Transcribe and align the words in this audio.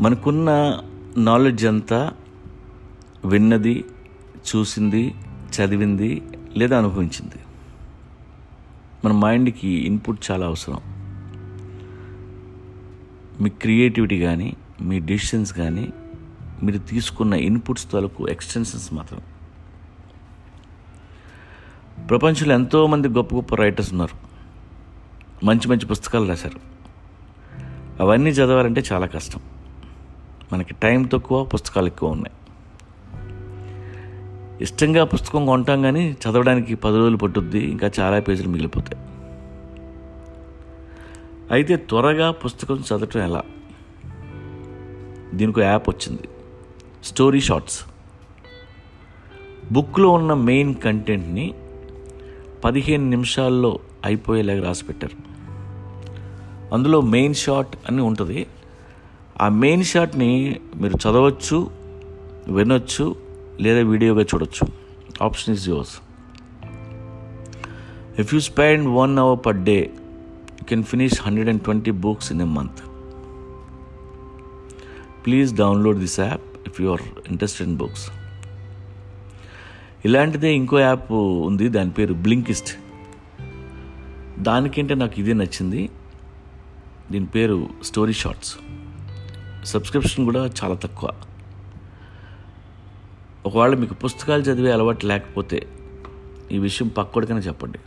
మనకున్న 0.00 0.80
నాలెడ్జ్ 1.16 1.66
అంతా 1.66 2.12
విన్నది 3.24 3.84
చూసింది 4.56 5.14
చదివింది 5.50 6.22
లేదా 6.56 6.78
అనుభవించింది. 6.78 7.34
మన 9.04 9.12
మైండ్కి 9.12 9.68
ఇన్పుట్ 9.68 10.30
చాలా 10.30 10.46
అవసరం. 10.46 10.80
మీ 13.40 13.50
క్రియేటివిటీ 13.50 14.20
కానీ 14.20 14.56
మీ 14.80 14.98
డిసిషన్స్ 14.98 15.52
కానీ 15.52 15.92
మీరు 16.62 16.78
తీసుకున్న 16.78 17.34
ఇన్పుట్స్ 17.34 17.92
తలకు 17.92 18.28
ఎక్స్టెన్షన్స్ 18.28 18.94
మాత్రం. 18.94 19.20
ప్రపంచంలో 22.06 22.54
ఎంతోమంది 22.54 23.08
గొప్ప 23.08 23.34
గొప్ప 23.34 23.54
రైటర్స్ 23.54 23.90
ఉన్నారు. 23.90 24.16
మంచి 25.46 25.68
మంచి 25.68 25.86
పుస్తకాలు 25.86 26.28
రాశారు. 26.28 26.60
అవన్నీ 28.02 28.30
చదవాలంటే 28.30 28.82
చాలా 28.92 29.06
కష్టం. 29.06 29.40
మనకి 30.52 30.74
టైం 30.74 31.02
తక్కువ 31.02 31.44
పుస్తకాలు 31.44 31.86
ఎక్కువ 31.86 32.10
ఉన్నాయి. 32.10 32.36
ఇష్టంగా 34.60 35.04
పుస్తకం 35.04 35.46
కొంటాం 35.46 35.82
కానీ 35.82 36.10
చదవడానికి 36.12 36.74
పది 36.74 36.96
రోజులు 36.96 37.16
పట్టుద్ది 37.16 37.58
ఇంకా 37.58 37.90
చాలా 38.00 38.20
పేజీలు 38.20 38.48
మిగిలిపోతాయి. 38.48 39.04
అయితే 41.50 41.76
త్వరగా 41.76 42.30
పుస్తకం 42.30 42.76
చదవటం 42.76 43.20
ఎలా? 43.20 43.42
దీనికి 45.34 45.60
యాప్ 45.60 45.88
వచ్చింది. 45.88 46.28
Story 47.04 47.40
shorts. 47.40 47.84
బుక్లో 49.72 50.08
ఉన్న 50.08 50.34
మెయిన్ 50.34 50.74
కంటెంట్ని 50.74 51.54
పదిహేను 52.64 53.08
నిమిషాల్లో 53.08 53.78
అయిపోయేలాగా 54.04 54.62
రాసి 54.62 54.84
పెట్టారు. 54.84 55.30
అందులో 56.74 57.00
మెయిన్ 57.00 57.34
షాట్ 57.34 57.76
అని 57.88 58.02
ఉంటుంది. 58.02 58.46
ఆ 59.40 59.48
మెయిన్ 59.48 59.84
షాట్ని 59.84 60.60
మీరు 60.76 60.94
చదవచ్చు 60.94 61.70
వినొచ్చు 62.48 63.16
లేదా 63.60 63.80
వీడియోగా 63.80 64.22
చూడొచ్చు. 64.22 64.66
Option 65.22 65.54
is 65.54 65.68
yours 65.68 66.00
if 68.20 68.34
you 68.34 68.40
spend 68.40 68.88
one 68.88 69.18
hour 69.18 69.46
per 69.46 69.56
day 69.56 69.90
you 70.50 70.64
can 70.68 70.84
finish 70.84 71.22
hundred 71.22 71.48
and 71.48 71.62
twenty 71.62 71.90
books 71.90 72.32
in 72.32 72.40
a 72.40 72.44
month 72.44 72.80
please 75.26 75.54
download 75.54 75.98
this 75.98 76.20
app 76.20 76.40
if 76.66 76.80
you 76.80 76.90
are 76.90 77.00
interested 77.28 77.68
in 77.68 77.76
books 77.76 78.10
ఇలాంటిదే 80.04 80.54
ఇంకో 80.54 80.78
app 80.78 81.12
ఉంది 81.12 81.68
దాని 81.68 81.90
పేరు 81.90 82.14
బ్లింకిస్ట్ 82.14 82.70
దానికంటే 84.38 84.94
నాకు 84.94 85.20
ఇదే 85.20 85.32
నచ్చింది. 85.32 85.90
దీని 87.12 87.26
పేరు 87.26 87.68
స్టోరీ 87.84 88.12
షార్ట్స్ 88.12 88.56
సబ్స్క్రిప్షన్ 89.64 90.24
కూడా 90.24 90.50
చాలా 90.64 90.74
తక్కువ. 90.74 91.10
ఒకవేళ 93.46 93.74
మీకు 93.74 93.94
పుస్తకాలు 93.94 94.42
చదివే 94.42 94.72
అలవాటు 94.72 95.06
లేకపోతే 95.06 95.66
ఈ 96.52 96.58
విషయం 96.58 96.88
పక్కడికైనా 96.88 97.40
చెప్పండి. 97.40 97.78